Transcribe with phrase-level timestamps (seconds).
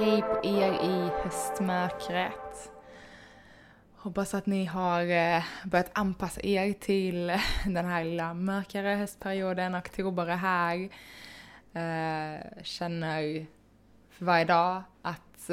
[0.00, 2.70] Hej på er i höstmörkret.
[3.96, 9.76] Hoppas att ni har eh, börjat anpassa er till eh, den här lilla mörkare höstperioden.
[9.76, 10.76] Oktober är här.
[11.72, 13.46] Eh, känner
[14.10, 15.50] för varje dag att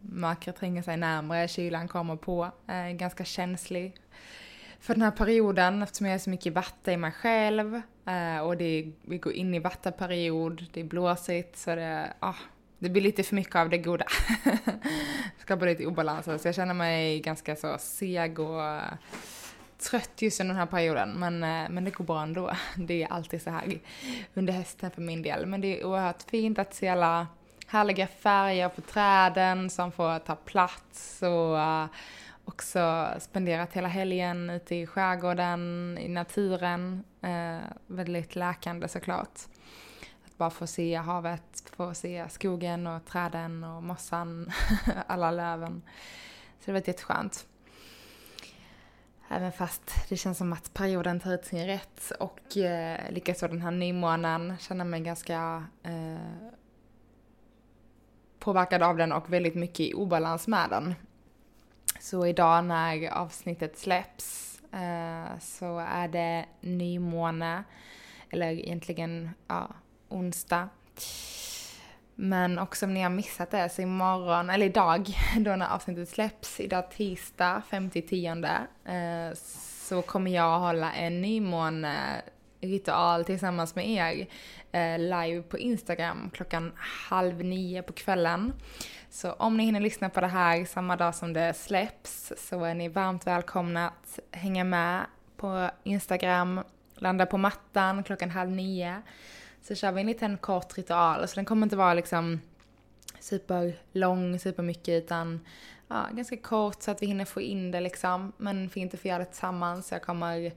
[0.00, 2.50] mörkret tränger sig närmre, kylan kommer på.
[2.92, 3.96] Ganska känslig
[4.80, 7.80] för den här perioden eftersom jag är så mycket vatten i mig själv.
[8.42, 12.34] Och det, vi går in i vattenperiod, det är blåsigt så det, ah,
[12.84, 14.04] det blir lite för mycket av det goda.
[15.38, 16.42] Skapar lite obalans.
[16.42, 18.92] Så jag känner mig ganska så seg och eh,
[19.78, 21.10] trött just under den här perioden.
[21.10, 22.50] Men, eh, men det går bra ändå.
[22.76, 23.78] Det är alltid så här
[24.34, 25.46] under hösten för min del.
[25.46, 27.26] Men det är oerhört fint att se alla
[27.66, 31.86] härliga färger på träden som får ta plats och eh,
[32.44, 37.04] också spenderat hela helgen ute i skärgården, i naturen.
[37.22, 39.40] Eh, väldigt läkande såklart
[40.36, 44.52] bara få se havet, få se skogen och träden och mossan,
[45.06, 45.82] alla löven.
[46.60, 47.46] Så det var jätteskönt.
[49.28, 53.62] Även fast det känns som att perioden tar ut sin rätt och eh, likaså den
[53.62, 56.50] här nymånen känner mig ganska eh,
[58.38, 60.94] påverkad av den och väldigt mycket i obalans med den.
[62.00, 67.64] Så idag när avsnittet släpps eh, så är det nymåne,
[68.30, 69.68] eller egentligen ja,
[70.08, 70.68] onsdag.
[72.14, 75.08] Men också om ni har missat det så imorgon, eller idag,
[75.38, 79.34] då när avsnittet släpps, idag tisdag 5-10 eh,
[79.88, 84.26] så kommer jag hålla en nymåne-ritual tillsammans med er
[84.72, 86.72] eh, live på Instagram klockan
[87.08, 88.52] halv nio på kvällen.
[89.10, 92.74] Så om ni hinner lyssna på det här samma dag som det släpps så är
[92.74, 95.06] ni varmt välkomna att hänga med
[95.36, 96.60] på Instagram,
[96.94, 99.02] landa på mattan klockan halv nio
[99.68, 101.28] så kör vi en liten kort ritual.
[101.28, 102.40] Så den kommer inte vara liksom
[103.20, 105.40] superlång, supermycket utan
[105.88, 108.32] ja, ganska kort så att vi hinner få in det liksom.
[108.36, 109.92] Men fint att få göra det tillsammans.
[109.92, 110.52] Jag kommer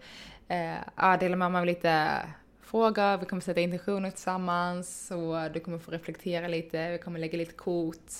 [0.47, 2.19] eh, dela med mig av lite
[2.61, 7.37] frågor, vi kommer sätta intentioner tillsammans och du kommer få reflektera lite, vi kommer lägga
[7.37, 8.11] lite kort,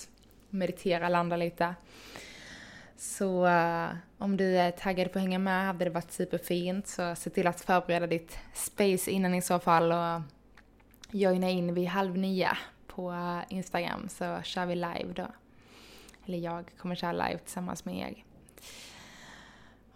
[0.50, 1.74] meditera, landa lite.
[2.96, 3.88] Så uh,
[4.18, 7.46] om du är taggad på att hänga med hade det varit superfint så se till
[7.46, 10.22] att förbereda ditt space innan i så fall och
[11.10, 12.50] joina in vid halv nio
[12.86, 13.14] på
[13.48, 15.26] Instagram så kör vi live då.
[16.26, 18.24] Eller jag kommer köra live tillsammans med er.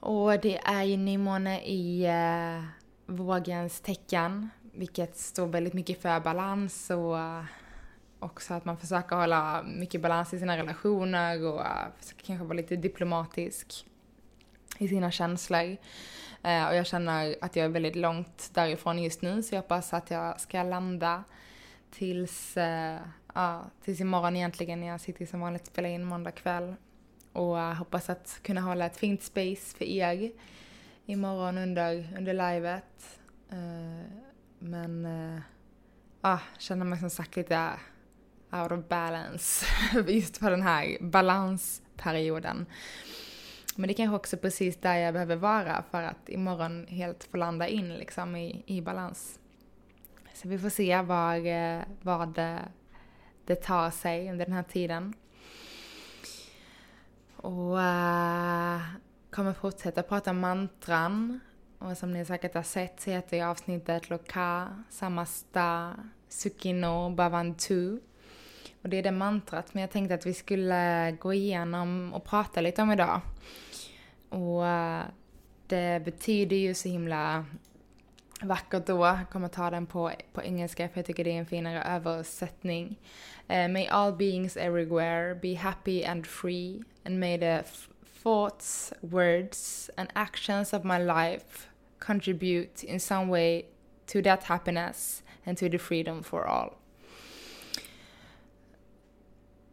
[0.00, 2.64] Och det är ju nymåne i eh,
[3.06, 7.18] vågens tecken, vilket står väldigt mycket för balans och
[8.18, 11.62] också att man försöker hålla mycket balans i sina relationer och
[12.00, 13.86] försöker kanske vara lite diplomatisk
[14.78, 15.76] i sina känslor.
[16.42, 19.92] Eh, och jag känner att jag är väldigt långt därifrån just nu så jag hoppas
[19.92, 21.24] att jag ska landa
[21.90, 22.98] tills, eh,
[23.34, 26.74] ja, tills imorgon egentligen när jag sitter som vanligt och spelar in måndag kväll.
[27.32, 30.32] Och eh, hoppas att kunna hålla ett fint space för er
[31.06, 33.20] imorgon under, under livet.
[33.50, 34.22] Eh,
[34.58, 35.06] men
[36.22, 37.70] uh, känner mig som sagt lite
[38.52, 39.66] out of balance
[40.08, 42.66] just för den här balansperioden.
[43.76, 47.36] Men det kanske också är precis där jag behöver vara för att imorgon helt få
[47.36, 49.38] landa in liksom i, i balans.
[50.34, 52.58] Så vi får se var, eh, det, eh,
[53.44, 55.14] det tar sig under den här tiden.
[57.36, 58.82] Och uh,
[59.30, 61.40] kommer fortsätta prata mantran.
[61.78, 65.94] Och som ni säkert har sett så heter ju avsnittet Loka, Samasta,
[66.28, 67.98] Sukino, Bhavantu.
[68.82, 72.60] Och det är det mantrat, men jag tänkte att vi skulle gå igenom och prata
[72.60, 73.20] lite om idag.
[74.28, 75.02] Och eh,
[75.66, 77.44] det betyder ju så himla
[78.42, 79.06] vackert då.
[79.06, 82.98] Jag kommer ta den på, på engelska för jag tycker det är en finare översättning.
[83.50, 87.62] Uh, may all beings everywhere be happy and free and may the
[88.22, 91.68] thoughts, words and actions of my life
[91.98, 93.66] contribute in some way
[94.06, 96.81] to that happiness and to the freedom for all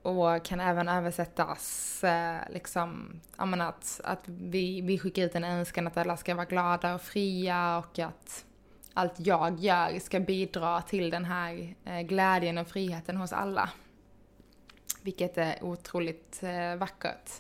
[0.01, 5.44] och kan även översättas eh, liksom, ja men att, att vi, vi skickar ut en
[5.44, 8.46] önskan att alla ska vara glada och fria och att
[8.94, 13.69] allt jag gör ska bidra till den här eh, glädjen och friheten hos alla.
[15.01, 17.31] Vilket är otroligt eh, vackert.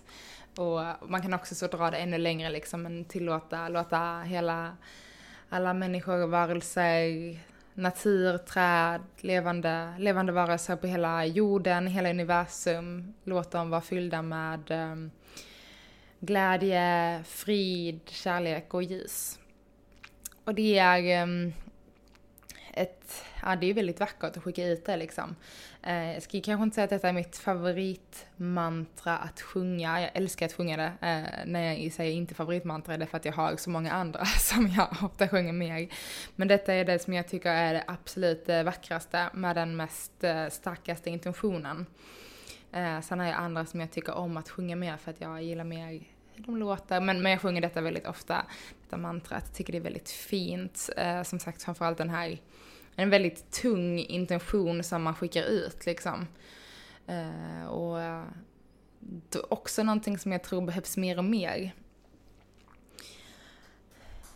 [0.57, 4.77] Och man kan också så dra det ännu längre liksom, men tillåta, låta hela,
[5.49, 7.39] alla människor, varelser,
[7.79, 14.71] natur, träd, levande, levande varelser på hela jorden, hela universum, Låt dem vara fyllda med
[14.71, 15.11] um,
[16.19, 19.39] glädje, frid, kärlek och ljus.
[20.43, 21.53] Och det är um,
[22.73, 25.35] ett, ja det är väldigt vackert att skicka ut det liksom.
[25.81, 30.01] Eh, jag ska kanske inte säga att detta är mitt favoritmantra att sjunga.
[30.01, 31.07] Jag älskar att sjunga det.
[31.07, 34.25] Eh, när jag säger inte favoritmantra är det för att jag har så många andra
[34.39, 35.89] som jag ofta sjunger mer.
[36.35, 40.23] Men detta är det som jag tycker är det absolut eh, vackraste med den mest
[40.23, 41.85] eh, starkaste intentionen.
[42.71, 45.43] Eh, sen har jag andra som jag tycker om att sjunga mer för att jag
[45.43, 46.03] gillar mer
[46.35, 47.01] hur de låter.
[47.01, 48.45] Men, men jag sjunger detta väldigt ofta,
[48.83, 49.43] detta mantrat.
[49.47, 50.89] Jag tycker det är väldigt fint.
[50.97, 52.39] Eh, som sagt framförallt den här
[52.99, 56.27] en väldigt tung intention som man skickar ut liksom.
[57.07, 58.23] Eh, och uh,
[59.49, 61.73] också någonting som jag tror behövs mer och mer.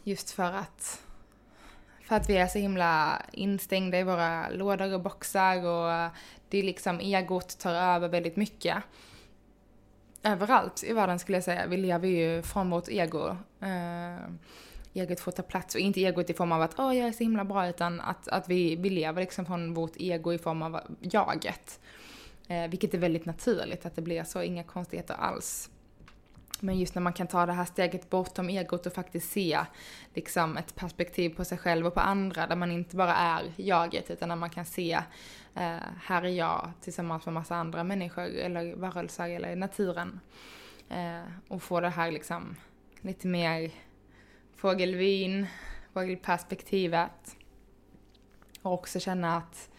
[0.04, 1.04] Just för att,
[2.04, 6.12] för att vi är så himla instängda i våra lådor och boxar och eh,
[6.50, 8.78] det är liksom egot tar över väldigt mycket.
[10.24, 11.68] Överallt i världen skulle jag säga.
[11.68, 13.38] Vi lever ju från vårt ego.
[13.60, 14.30] Eh,
[14.94, 17.24] egot får ta plats och inte egot i form av att åh jag är så
[17.24, 20.80] himla bra utan att, att vi, vi lever liksom från vårt ego i form av
[21.00, 21.80] jaget.
[22.48, 25.70] Eh, vilket är väldigt naturligt att det blir så, inga konstigheter alls.
[26.60, 29.60] Men just när man kan ta det här steget bortom egot och faktiskt se
[30.14, 34.12] liksom ett perspektiv på sig själv och på andra där man inte bara är jaget
[34.12, 34.94] utan där man kan se
[35.56, 40.20] eh, här är jag tillsammans med massa andra människor eller varelser eller naturen.
[40.90, 42.56] Eh, och få det här liksom
[43.02, 43.72] lite mer
[44.56, 45.48] fågelvyn,
[45.94, 47.36] fågelperspektivet.
[48.62, 49.70] Och också känna att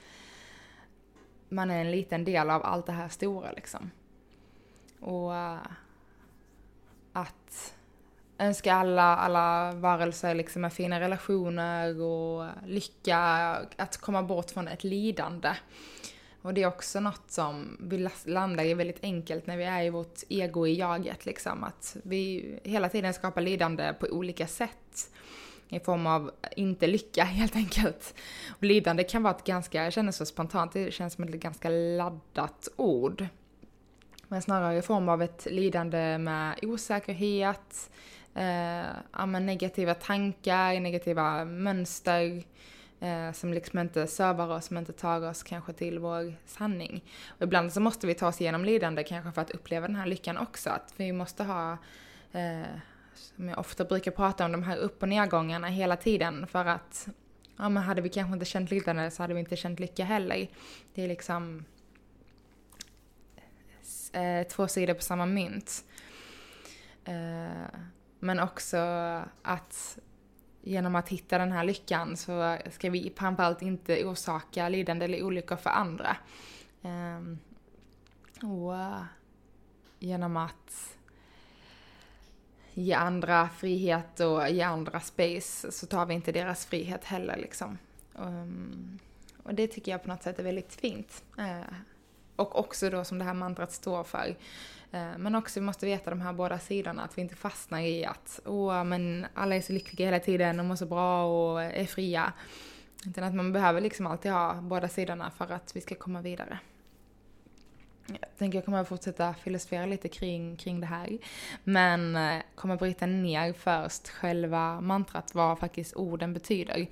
[1.48, 3.90] man är en liten del av allt det här stora liksom.
[5.00, 5.58] Och eh,
[7.12, 7.74] att
[8.38, 13.18] önska alla, alla varelser liksom med fina relationer och lycka,
[13.76, 15.50] att komma bort från ett lidande.
[16.44, 19.90] Och det är också något som vi landar i väldigt enkelt när vi är i
[19.90, 21.64] vårt ego i jaget liksom.
[21.64, 25.10] Att vi hela tiden skapar lidande på olika sätt.
[25.68, 28.14] I form av inte lycka helt enkelt.
[28.48, 31.68] Och lidande kan vara ett ganska, jag känner så spontant, det känns som ett ganska
[31.68, 33.26] laddat ord.
[34.28, 37.90] Men snarare i form av ett lidande med osäkerhet,
[38.34, 42.42] eh, negativa tankar, negativa mönster,
[43.04, 47.04] eh, som liksom inte servar oss, som inte tar oss kanske till vår sanning.
[47.28, 50.06] Och ibland så måste vi ta oss igenom lidande kanske för att uppleva den här
[50.06, 51.72] lyckan också, att vi måste ha
[52.32, 52.66] eh,
[53.14, 57.08] som jag ofta brukar prata om, de här upp och nedgångarna hela tiden för att
[57.56, 60.48] ja men hade vi kanske inte känt lidande så hade vi inte känt lycka heller.
[60.94, 61.64] Det är liksom
[64.12, 65.84] eh, två sidor på samma mynt.
[67.04, 67.80] Eh,
[68.18, 68.76] men också
[69.42, 69.98] att
[70.66, 75.56] genom att hitta den här lyckan så ska vi framförallt inte orsaka lidande eller olyckor
[75.56, 76.16] för andra.
[76.82, 77.38] Ehm,
[78.42, 79.02] och eh,
[79.98, 80.96] genom att
[82.74, 87.78] ge andra frihet och ge andra space så tar vi inte deras frihet heller liksom.
[88.18, 88.98] Ehm,
[89.42, 91.24] och det tycker jag på något sätt är väldigt fint.
[91.38, 91.74] Eh,
[92.36, 94.36] och också då som det här mantrat står för.
[94.94, 98.04] Eh, men också vi måste veta de här båda sidorna, att vi inte fastnar i
[98.04, 101.86] att åh, men alla är så lyckliga hela tiden och mår så bra och är
[101.86, 102.32] fria.
[103.06, 106.58] Utan att man behöver liksom alltid ha båda sidorna för att vi ska komma vidare.
[108.06, 111.18] Jag tänker jag kommer att fortsätta filosofera lite kring, kring det här.
[111.64, 116.86] Men eh, kommer bryta ner först själva mantrat, vad faktiskt orden betyder.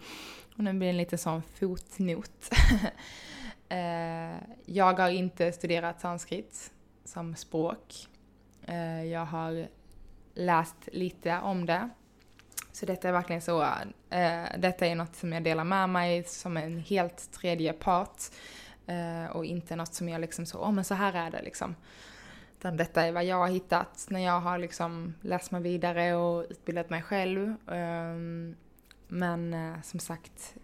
[0.56, 2.50] Och nu blir en liten sån fotnot.
[3.68, 6.70] Eh, jag har inte studerat sanskrit
[7.04, 8.08] som språk.
[8.62, 9.68] Eh, jag har
[10.34, 11.88] läst lite om det.
[12.72, 13.62] Så detta är verkligen så,
[14.10, 18.22] eh, detta är något som jag delar med mig som en helt tredje part.
[18.86, 21.42] Eh, och inte något som jag liksom så, åh oh, men så här är det
[21.42, 21.74] liksom.
[22.58, 26.46] Utan detta är vad jag har hittat när jag har liksom läst mig vidare och
[26.50, 27.54] utbildat mig själv.
[27.70, 28.56] Ehm,
[29.08, 30.54] men eh, som sagt,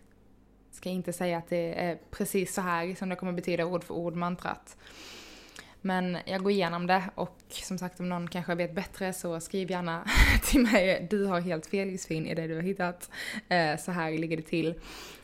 [0.71, 3.95] ska inte säga att det är precis så här som det kommer betyda ord för
[3.95, 4.77] ord mantrat.
[5.81, 9.71] Men jag går igenom det och som sagt om någon kanske vet bättre så skriv
[9.71, 10.05] gärna
[10.43, 11.07] till mig.
[11.11, 13.11] Du har helt fel Josefin i det du har hittat.
[13.49, 14.81] Eh, så här ligger det till.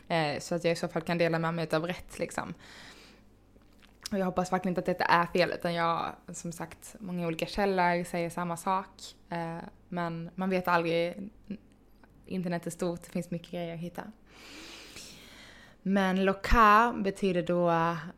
[0.07, 2.53] Eh, så att jag i så fall kan dela med mig av rätt liksom.
[4.11, 7.45] Och jag hoppas verkligen inte att detta är fel utan jag, som sagt, många olika
[7.45, 8.89] källor säger samma sak.
[9.29, 9.57] Eh,
[9.89, 11.29] men man vet aldrig
[12.25, 14.03] internet är stort, det finns mycket grejer att hitta.
[15.87, 17.69] Men loka betyder då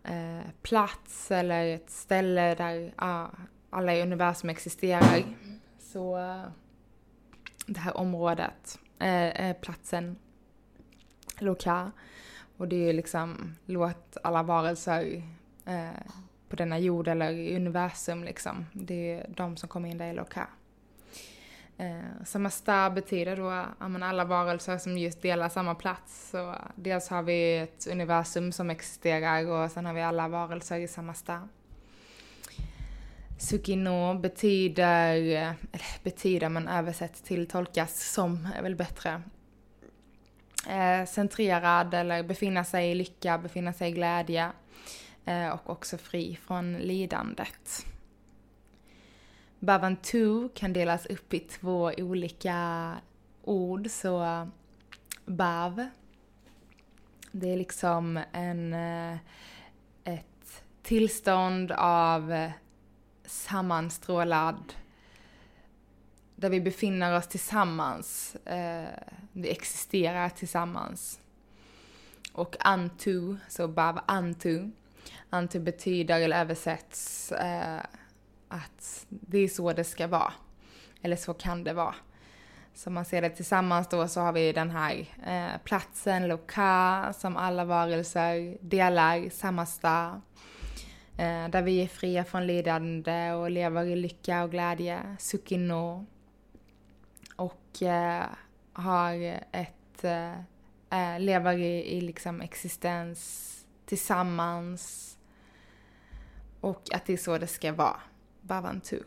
[0.03, 3.27] eh, plats eller ett ställe där ah,
[3.69, 5.23] alla i universum existerar.
[5.79, 6.17] Så
[7.65, 10.15] det här området, eh, platsen,
[11.39, 11.91] loka.
[12.57, 15.23] Och det är ju liksom, låt alla varelser
[15.65, 16.11] eh,
[16.49, 18.65] på denna jord eller i universum liksom.
[18.73, 20.47] Det är de som kommer in där i loka.
[21.79, 26.29] Eh, samasta betyder då ja, alla varelser som just delar samma plats.
[26.29, 30.79] Så eh, dels har vi ett universum som existerar och sen har vi alla varelser
[30.79, 31.13] i samma.
[33.39, 39.21] Sukino betyder, eh, eller betyder men översätt till tolkas som är väl bättre.
[40.69, 44.51] Eh, centrerad eller befinna sig i lycka, befinna sig i glädje
[45.25, 47.85] eh, och också fri från lidandet.
[49.59, 52.91] Bavantu kan delas upp i två olika
[53.43, 54.47] ord, så
[55.25, 55.87] bav,
[57.31, 59.17] det är liksom en, eh,
[60.03, 62.51] ett tillstånd av
[63.25, 64.73] sammanstrålad
[66.35, 68.35] där vi befinner oss tillsammans.
[68.35, 68.89] Eh,
[69.31, 71.19] vi existerar tillsammans.
[72.33, 74.71] Och antu, så bav antu.
[75.29, 77.81] Antu betyder, eller översätts, eh,
[78.47, 80.33] att det är så det ska vara.
[81.01, 81.95] Eller så kan det vara.
[82.73, 87.37] Så man ser det tillsammans då så har vi den här eh, platsen, loka, som
[87.37, 90.21] alla varelser delar, samma stad.
[91.17, 96.05] Eh, där vi är fria från lidande och lever i lycka och glädje, sukino.
[97.35, 98.25] Och eh,
[98.73, 100.33] har ett, eh,
[100.89, 103.53] eh, lever i, i liksom existens
[103.85, 105.13] tillsammans.
[106.61, 108.01] Och att det är så det ska vara.
[108.47, 109.03] Bhavantu.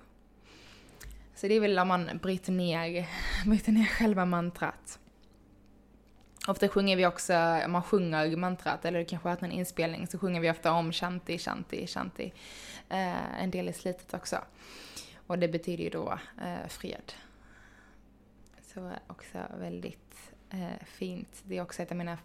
[1.35, 3.09] Så det är väl om man bryter ner,
[3.47, 4.99] bryter ner själva mantrat.
[6.49, 10.41] Ofta sjunger vi också, om man sjunger mantrat, eller kanske har en inspelning, så sjunger
[10.41, 12.33] vi ofta om shanti, shanti, shanti.
[12.89, 14.39] Eh, en del i slutet också.
[15.27, 17.13] Och det betyder ju då eh, fred.
[18.63, 21.43] Så eh, också väldigt eh, fint.
[21.43, 22.19] Det är också ett av mina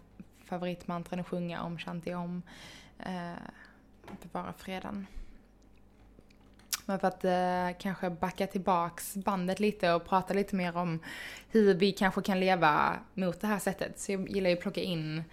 [0.44, 2.42] favoritmantran att sjunga om shanti om.
[2.98, 3.32] Eh,
[4.22, 5.06] bevara freden.
[6.86, 11.00] Men för att eh, kanske backa tillbaks bandet lite och prata lite mer om
[11.50, 13.98] hur vi kanske kan leva mot det här sättet.
[14.00, 15.24] Så jag gillar ju att plocka in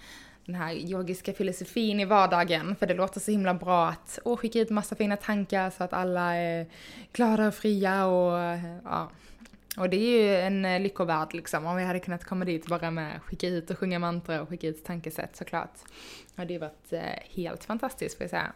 [0.46, 4.60] den här yogiska filosofin i vardagen, för det låter så himla bra att åh, skicka
[4.60, 6.68] ut massa fina tankar så att alla är
[7.14, 9.12] glada och fria och ja.
[9.78, 12.92] Och det är ju en eh, lyckovärld liksom, om vi hade kunnat komma dit bara
[12.92, 15.74] med skicka ut och sjunga mantra och skicka ut tankesätt såklart.
[16.36, 17.02] Det hade ju varit eh,
[17.36, 18.54] helt fantastiskt får jag säga.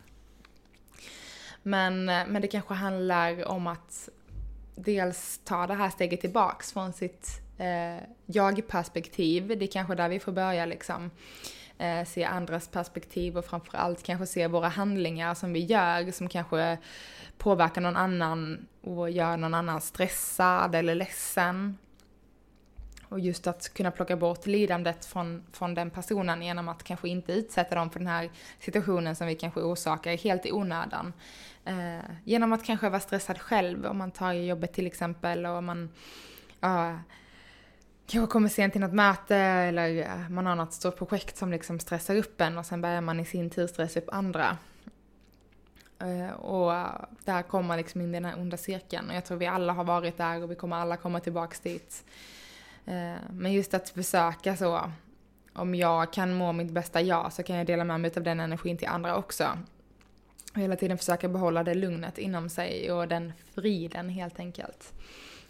[1.68, 4.10] Men, eh, men det kanske handlar om att
[4.76, 9.48] dels ta det här steget tillbaks från sitt eh, jag-perspektiv.
[9.48, 11.12] Det är kanske där vi får börja liksom.
[11.78, 16.78] Eh, se andras perspektiv och framförallt kanske se våra handlingar som vi gör som kanske
[17.38, 21.78] påverkar någon annan och gör någon annan stressad eller ledsen.
[23.10, 27.34] Och just att kunna plocka bort lidandet från, från den personen genom att kanske inte
[27.34, 31.14] utsätta dem för den här situationen som vi kanske orsakar helt i onödan.
[31.66, 35.90] Eh, genom att kanske vara stressad själv om man tar jobbet till exempel och man
[36.62, 36.96] eh,
[38.08, 42.16] kanske kommer sent till något möte eller man har något stort projekt som liksom stressar
[42.16, 44.58] upp en och sen börjar man i sin tur stressa upp andra.
[46.00, 46.72] Eh, och
[47.26, 49.74] där kommer man liksom in i den här onda cirkeln och jag tror vi alla
[49.74, 52.04] har varit där och vi kommer alla komma tillbaks dit.
[52.88, 54.92] Eh, men just att försöka så,
[55.54, 58.40] om jag kan må mitt bästa jag så kan jag dela med mig av den
[58.40, 59.48] energin till andra också.
[60.54, 64.94] Och hela tiden försöka behålla det lugnet inom sig och den friden helt enkelt.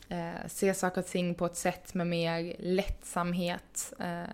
[0.10, 3.94] Eh, se saker och ting på ett sätt med mer lättsamhet.
[4.00, 4.34] Eh,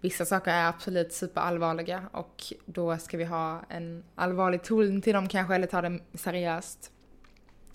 [0.00, 5.28] vissa saker är absolut superallvarliga och då ska vi ha en allvarlig ton till dem
[5.28, 6.92] kanske, eller ta det seriöst.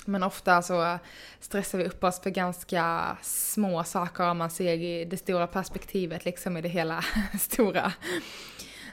[0.05, 0.99] Men ofta så
[1.39, 6.25] stressar vi upp oss för ganska små saker om man ser i det stora perspektivet,
[6.25, 7.03] liksom i det hela
[7.39, 7.93] stora.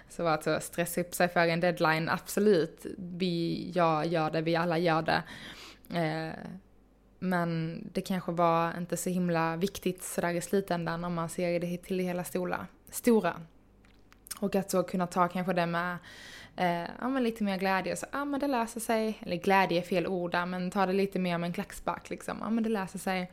[0.09, 2.87] Så alltså stressa upp sig för en deadline, absolut.
[2.99, 5.23] Vi, jag gör det, vi alla gör det.
[5.99, 6.35] Eh,
[7.19, 11.77] men det kanske var inte så himla viktigt sådär i slutändan om man ser det
[11.77, 12.67] till det hela stora.
[12.91, 13.41] stora.
[14.43, 15.99] Och att så kunna ta kanske det med
[16.57, 17.97] eh, ja, men lite mer glädje.
[17.97, 19.19] Så, ja men det löser sig.
[19.21, 22.39] Eller glädje är fel ord där, men ta det lite mer med en klackspark liksom.
[22.41, 23.31] Ja men det löser sig.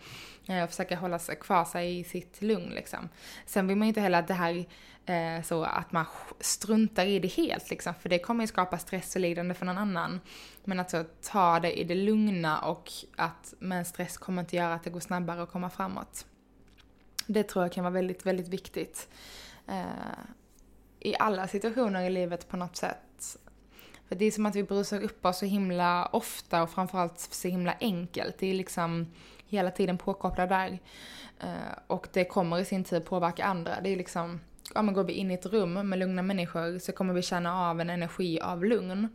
[0.47, 3.09] Eh, och försöka hålla sig kvar sig i sitt lugn liksom.
[3.45, 4.65] Sen vill man ju inte heller att det här
[5.05, 6.05] eh, så att man
[6.39, 9.77] struntar i det helt liksom, för det kommer ju skapa stress och lidande för någon
[9.77, 10.19] annan.
[10.63, 14.73] Men att så ta det i det lugna och att, men stress kommer inte göra
[14.73, 16.25] att det går snabbare att komma framåt.
[17.27, 19.09] Det tror jag kan vara väldigt, väldigt viktigt.
[19.67, 19.83] Eh,
[20.99, 23.37] i alla situationer i livet på något sätt.
[24.07, 27.47] För det är som att vi brusar upp oss så himla ofta och framförallt så
[27.47, 28.35] himla enkelt.
[28.39, 29.07] Det är liksom
[29.45, 30.79] hela tiden påkopplad där.
[31.39, 33.81] Eh, och det kommer i sin tur påverka andra.
[33.81, 34.39] Det är liksom,
[34.75, 37.69] ja men går vi in i ett rum med lugna människor så kommer vi känna
[37.69, 39.07] av en energi av lugn.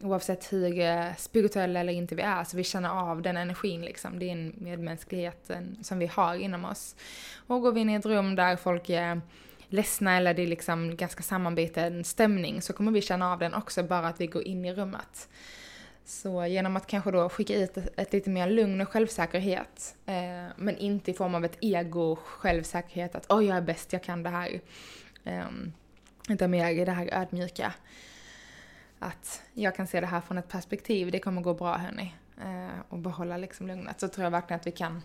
[0.00, 4.18] Oavsett hur eh, spirituella eller inte vi är, så vi känner av den energin liksom.
[4.18, 6.96] Det är en medmänsklighet eh, som vi har inom oss.
[7.46, 9.20] Och går vi in i ett rum där folk är
[9.70, 13.82] ledsna eller det är liksom ganska sammanbiten stämning så kommer vi känna av den också
[13.82, 15.28] bara att vi går in i rummet.
[16.04, 20.46] Så genom att kanske då skicka ut ett, ett lite mer lugn och självsäkerhet, eh,
[20.56, 24.22] men inte i form av ett ego självsäkerhet att oj jag är bäst, jag kan
[24.22, 24.60] det här.
[25.24, 25.44] Eh,
[26.28, 27.74] utan mer i det här ödmjuka.
[28.98, 32.14] Att jag kan se det här från ett perspektiv, det kommer gå bra hörni.
[32.42, 34.00] Eh, och behålla liksom lugnet.
[34.00, 35.02] Så tror jag verkligen att vi kan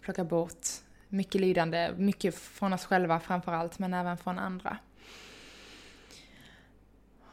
[0.00, 0.66] plocka bort
[1.08, 4.78] mycket lidande, mycket från oss själva framförallt, men även från andra.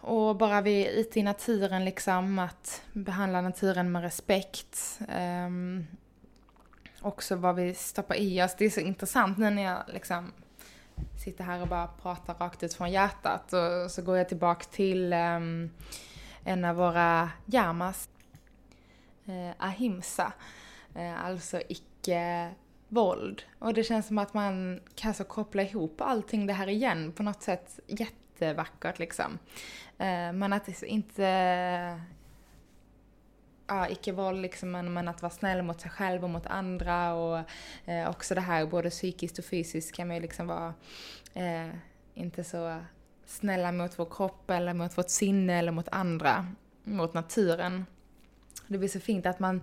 [0.01, 4.99] Och bara vi är ute i naturen liksom, att behandla naturen med respekt.
[5.17, 5.87] Um,
[7.01, 8.55] också vad vi stoppar i oss.
[8.57, 10.31] Det är så intressant nu när jag liksom
[11.23, 13.53] sitter här och bara pratar rakt ut från hjärtat.
[13.53, 15.69] Och så går jag tillbaka till um,
[16.43, 18.09] en av våra yamas,
[19.29, 20.33] uh, ahimsa.
[20.95, 22.51] Uh, alltså icke
[22.87, 23.43] våld.
[23.59, 27.23] Och det känns som att man kan så koppla ihop allting det här igen på
[27.23, 29.39] något sätt jättevackert liksom.
[29.97, 32.01] Eh, men att inte...
[33.67, 37.39] Ja, icke-våld liksom, men, att vara snäll mot sig själv och mot andra och
[37.85, 40.73] eh, också det här både psykiskt och fysiskt kan man ju liksom vara
[41.33, 41.69] eh,
[42.13, 42.79] inte så
[43.25, 46.47] snälla mot vår kropp eller mot vårt sinne eller mot andra,
[46.83, 47.85] mot naturen.
[48.67, 49.61] Det blir så fint att man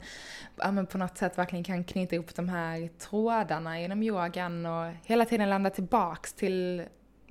[0.57, 5.25] ja, på något sätt verkligen kan knyta ihop de här trådarna genom yogan och hela
[5.25, 6.85] tiden landa tillbaks till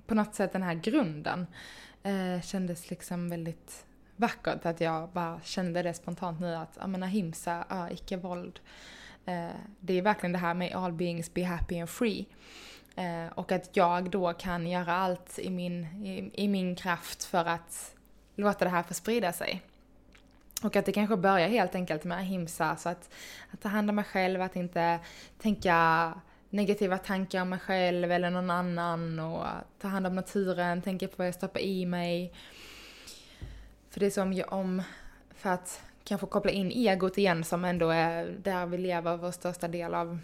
[0.08, 1.48] på något sätt den här grunden.
[2.04, 7.04] Eh, kändes liksom väldigt vackert att jag bara kände det spontant nu att, ja men
[7.04, 8.60] ahimsa, ja, icke-våld.
[9.26, 12.26] Eh, det är verkligen det här med all beings be happy and free.
[12.96, 17.46] Eh, och att jag då kan göra allt i min, i, i min kraft för
[17.46, 17.96] att
[18.36, 19.62] låta det här få sprida sig.
[20.62, 23.10] Och att det kanske börjar helt enkelt med ahimsa, så att,
[23.52, 25.00] att ta hand om mig själv, att inte
[25.38, 26.14] tänka
[26.50, 29.46] negativa tankar om mig själv eller någon annan och
[29.80, 32.34] ta hand om naturen, tänka på vad jag stoppar i mig.
[33.90, 34.84] För det som gör om,
[35.36, 39.68] för att kanske koppla in egot igen som ändå är där vi lever vår största
[39.68, 40.20] del av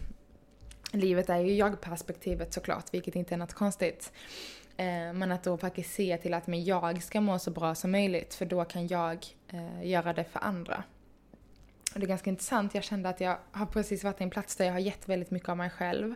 [0.92, 4.12] livet är ju jag-perspektivet såklart, vilket inte är något konstigt.
[4.78, 7.92] Eh, men att då faktiskt se till att men jag ska må så bra som
[7.92, 10.84] möjligt, för då kan jag eh, göra det för andra.
[11.94, 14.56] Och det är ganska intressant, jag kände att jag har precis varit i en plats
[14.56, 16.16] där jag har gett väldigt mycket av mig själv.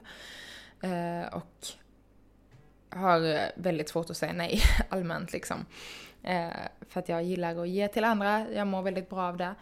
[0.81, 1.67] Eh, och
[2.89, 5.65] har eh, väldigt svårt att säga nej allmänt liksom.
[6.23, 6.49] Eh,
[6.81, 9.55] för att jag gillar att ge till andra, jag mår väldigt bra av det.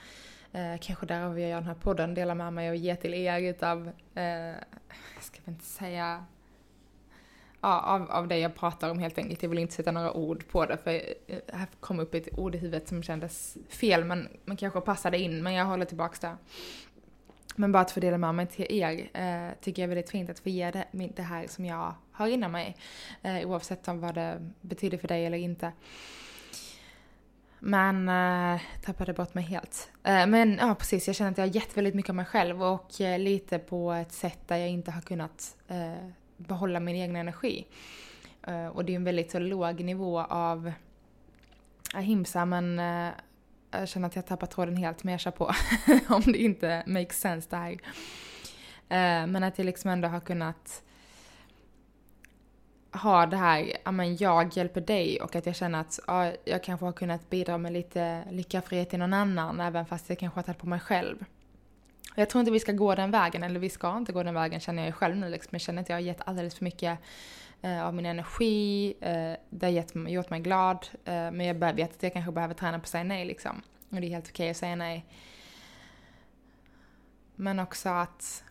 [0.51, 3.39] Eh, kanske därav jag gör den här podden, dela med mig och ge till er
[3.39, 6.25] utav, eh, jag ska väl inte säga
[7.61, 9.43] ja, av, av det jag pratar om helt enkelt.
[9.43, 11.01] Jag vill inte sätta några ord på det för
[11.53, 15.43] här kom upp ett ord i huvudet som kändes fel men, men kanske passade in
[15.43, 16.37] men jag håller tillbaks det.
[17.55, 20.29] Men bara att få dela med mig till er eh, tycker jag är väldigt fint
[20.29, 22.75] att få ge det, det här som jag har inom mig.
[23.21, 25.71] Eh, oavsett om vad det betyder för dig eller inte.
[27.59, 29.89] Men eh, tappade bort mig helt.
[30.03, 31.07] Eh, men ja, precis.
[31.07, 33.91] Jag känner att jag har gett väldigt mycket av mig själv och eh, lite på
[33.91, 37.67] ett sätt där jag inte har kunnat eh, behålla min egen energi.
[38.47, 40.71] Uh, och det är en väldigt så låg nivå av
[41.93, 43.11] ahimsa men uh,
[43.71, 45.51] jag känner att jag tappar tråden helt men jag kör på
[46.09, 47.71] om det inte makes sense det här.
[47.71, 50.83] Uh, men att jag liksom ändå har kunnat
[52.91, 56.63] ha det här, ja men jag hjälper dig och att jag känner att ja, jag
[56.63, 60.37] kanske har kunnat bidra med lite lycka frihet till någon annan även fast jag kanske
[60.37, 61.25] har tagit på mig själv.
[62.19, 64.59] Jag tror inte vi ska gå den vägen, eller vi ska inte gå den vägen
[64.59, 65.49] känner jag själv nu liksom.
[65.51, 66.99] Jag känner att jag har gett alldeles för mycket
[67.61, 71.95] eh, av min energi, eh, det har gett, gjort mig glad, eh, men jag vet
[71.95, 73.61] att jag kanske behöver träna på att säga nej liksom.
[73.89, 75.05] Och det är helt okej okay att säga nej.
[77.35, 78.43] Men också att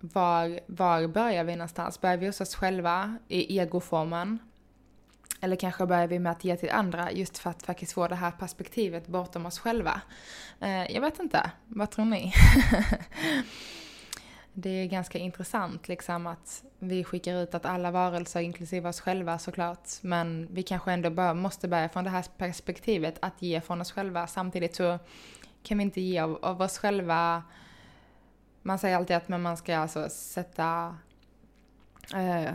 [0.00, 2.00] var, var börjar vi någonstans?
[2.00, 4.38] Börjar vi hos oss själva i egoformen?
[5.44, 8.14] Eller kanske börjar vi med att ge till andra just för att faktiskt få det
[8.14, 10.00] här perspektivet bortom oss själva.
[10.60, 12.32] Eh, jag vet inte, vad tror ni?
[14.52, 19.38] det är ganska intressant liksom att vi skickar ut att alla varelser, inklusive oss själva
[19.38, 23.80] såklart, men vi kanske ändå bör, måste börja från det här perspektivet att ge från
[23.80, 24.26] oss själva.
[24.26, 24.98] Samtidigt så
[25.62, 27.42] kan vi inte ge av, av oss själva.
[28.62, 30.96] Man säger alltid att man ska alltså sätta
[32.14, 32.54] eh,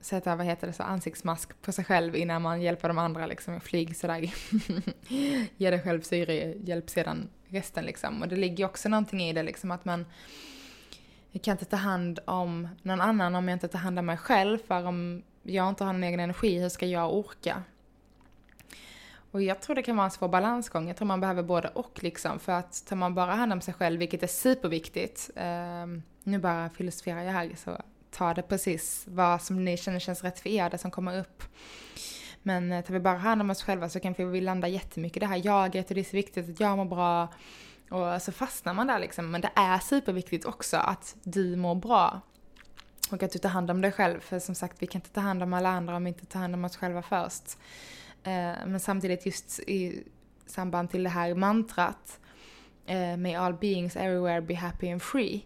[0.00, 3.60] sätta, vad heter det, så ansiktsmask på sig själv innan man hjälper de andra liksom.
[3.60, 4.34] Flyg sådär.
[5.56, 8.22] Ge dig själv syre, hjälp sedan resten liksom.
[8.22, 10.04] Och det ligger också någonting i det liksom att man
[11.32, 14.16] jag kan inte ta hand om någon annan om jag inte tar hand om mig
[14.16, 14.58] själv.
[14.58, 17.62] För om jag inte har någon egen energi, hur ska jag orka?
[19.30, 20.88] Och jag tror det kan vara en svår balansgång.
[20.88, 22.38] Jag tror man behöver både och liksom.
[22.38, 25.30] För att tar man bara hand om sig själv, vilket är superviktigt.
[25.36, 25.86] Eh,
[26.22, 27.78] nu bara filosoferar jag här, så
[28.10, 31.42] ta det precis vad som ni känner känns rätt för er, det som kommer upp.
[32.42, 35.20] Men eh, tar vi bara hand om oss själva så kan vi landa jättemycket i
[35.20, 37.28] det här jaget och det är så viktigt att jag mår bra.
[37.90, 39.30] Och så fastnar man där liksom.
[39.30, 42.20] Men det är superviktigt också att du mår bra.
[43.10, 44.20] Och att du tar hand om dig själv.
[44.20, 46.40] För som sagt, vi kan inte ta hand om alla andra om vi inte tar
[46.40, 47.58] hand om oss själva först.
[48.22, 50.04] Eh, men samtidigt just i
[50.46, 52.20] samband till det här mantrat
[52.86, 55.44] med May all beings everywhere be happy and free.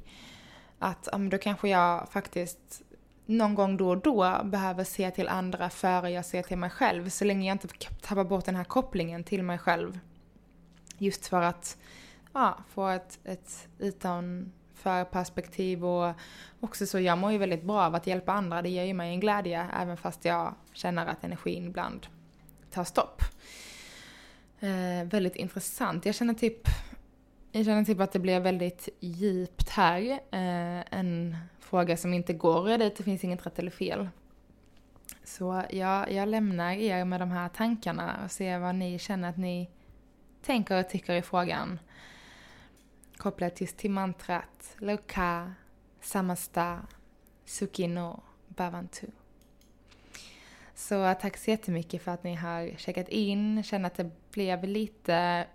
[0.85, 2.83] Att um, då kanske jag faktiskt
[3.27, 7.09] någon gång då och då behöver se till andra före jag ser till mig själv.
[7.09, 7.68] Så länge jag inte
[8.03, 9.99] tappar bort den här kopplingen till mig själv.
[10.99, 11.77] Just för att
[12.33, 16.14] ja, få ett, ett utanför perspektiv och
[16.61, 18.62] också så jag mår ju väldigt bra av att hjälpa andra.
[18.62, 22.07] Det ger ju mig en glädje även fast jag känner att energin ibland
[22.70, 23.23] tar stopp.
[24.61, 26.07] Eh, väldigt intressant.
[26.07, 26.68] Jag känner typ
[27.57, 30.01] jag känner typ att det blir väldigt djupt här.
[30.11, 34.09] Eh, en fråga som inte går att dit, det finns inget rätt eller fel.
[35.25, 39.37] Så jag, jag lämnar er med de här tankarna och ser vad ni känner att
[39.37, 39.71] ni
[40.43, 41.79] tänker och tycker i frågan.
[43.17, 45.55] Kopplat just till mantrat Loka
[46.01, 46.81] Samasta
[47.45, 49.07] Sukino Bavantu.
[50.75, 53.62] Så tack så jättemycket för att ni har checkat in.
[53.62, 55.47] Känner att det blev lite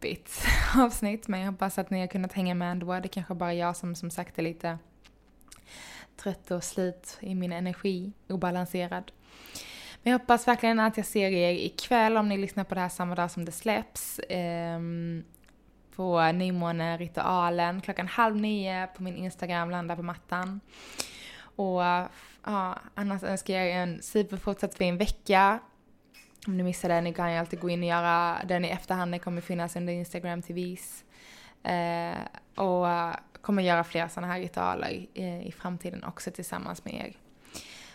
[0.00, 0.44] deppigt
[0.76, 3.00] avsnitt men jag hoppas att ni har kunnat hänga med ändå.
[3.00, 4.78] Det kanske bara jag som som sagt är lite
[6.16, 9.12] trött och slut i min energi, obalanserad.
[10.02, 12.88] Men jag hoppas verkligen att jag ser er ikväll om ni lyssnar på det här
[12.88, 14.20] samma dag som det släpps.
[14.76, 15.24] Um,
[15.96, 20.60] på nymåneritualen klockan halv nio på min Instagram, landa på mattan.
[21.40, 21.82] Och
[22.44, 25.58] ja, annars önskar jag er en superfortsatt fin vecka.
[26.48, 29.12] Om ni missade det, ni kan ju alltid gå in och göra den i efterhand.
[29.12, 31.04] Det kommer finnas under Instagram TVs.
[31.62, 32.18] Eh,
[32.54, 35.06] och eh, kommer göra fler sådana här ritualer i,
[35.46, 37.16] i framtiden också tillsammans med er.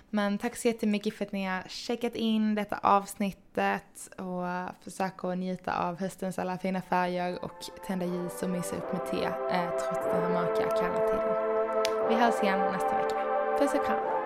[0.10, 5.32] Men tack så jättemycket för att ni har checkat in detta avsnittet och eh, försöker
[5.32, 9.24] att njuta av höstens alla fina färger och tända ljus och mysa upp med te
[9.26, 12.10] eh, trots den här mörka kalla tiden.
[12.10, 13.16] Vi hörs igen nästa vecka.
[13.60, 14.23] Puss och kram!